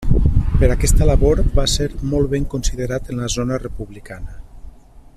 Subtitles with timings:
[0.61, 4.39] Per aquesta labor va ser molt ben considerat en la zona republicana.